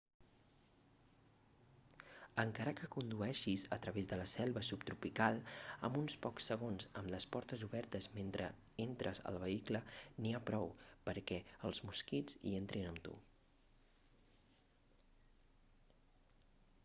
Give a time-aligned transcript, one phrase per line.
[2.43, 5.37] encara que condueixis a través de la selva subtropical
[5.89, 8.47] amb uns pocs segons amb les portes obertes mentre
[8.87, 9.81] entres al vehicle
[10.23, 10.67] n'hi ha prou
[11.11, 11.39] perquè
[11.71, 13.13] els mosquits hi entrin amb tu